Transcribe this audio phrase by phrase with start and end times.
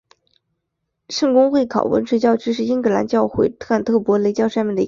[1.09, 4.79] 圣公会考文垂教区是英格兰教会坎特伯雷教省下面的一个教区。